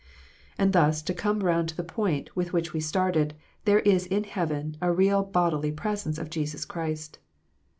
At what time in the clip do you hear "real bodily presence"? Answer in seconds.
4.91-6.17